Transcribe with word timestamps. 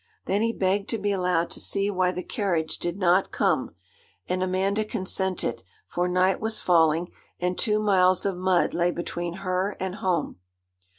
Then 0.25 0.41
he 0.41 0.51
begged 0.51 0.89
to 0.89 0.97
be 0.97 1.11
allowed 1.11 1.51
to 1.51 1.59
see 1.59 1.91
why 1.91 2.09
the 2.09 2.23
carriage 2.23 2.79
did 2.79 2.97
not 2.97 3.31
come, 3.31 3.75
and 4.27 4.41
Amanda 4.41 4.83
consented, 4.83 5.61
for 5.85 6.07
night 6.07 6.39
was 6.41 6.59
falling, 6.59 7.11
and 7.39 7.55
two 7.55 7.77
miles 7.77 8.25
of 8.25 8.35
mud 8.35 8.73
lay 8.73 8.89
between 8.89 9.33
her 9.45 9.77
and 9.79 9.93
home. 9.97 10.39